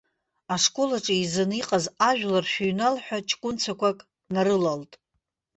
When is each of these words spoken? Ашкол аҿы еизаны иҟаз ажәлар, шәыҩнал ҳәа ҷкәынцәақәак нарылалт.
Ашкол 0.53 0.91
аҿы 0.97 1.13
еизаны 1.19 1.55
иҟаз 1.61 1.85
ажәлар, 2.09 2.45
шәыҩнал 2.51 2.95
ҳәа 3.03 3.17
ҷкәынцәақәак 3.27 3.97
нарылалт. 4.33 4.91